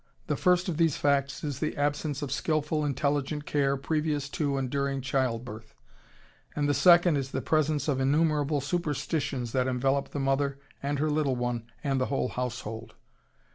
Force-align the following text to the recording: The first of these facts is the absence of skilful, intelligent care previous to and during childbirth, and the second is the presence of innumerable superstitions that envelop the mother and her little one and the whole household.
The 0.25 0.35
first 0.35 0.67
of 0.67 0.77
these 0.77 0.97
facts 0.97 1.43
is 1.43 1.59
the 1.59 1.77
absence 1.77 2.23
of 2.23 2.31
skilful, 2.31 2.83
intelligent 2.83 3.45
care 3.45 3.77
previous 3.77 4.29
to 4.29 4.57
and 4.57 4.67
during 4.67 4.99
childbirth, 5.01 5.75
and 6.55 6.67
the 6.67 6.73
second 6.73 7.17
is 7.17 7.29
the 7.29 7.39
presence 7.39 7.87
of 7.87 8.01
innumerable 8.01 8.61
superstitions 8.61 9.51
that 9.51 9.67
envelop 9.67 10.09
the 10.09 10.19
mother 10.19 10.57
and 10.81 10.97
her 10.97 11.11
little 11.11 11.35
one 11.35 11.65
and 11.83 12.01
the 12.01 12.07
whole 12.07 12.29
household. 12.29 12.95